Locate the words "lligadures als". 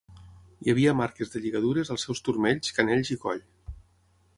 1.45-2.09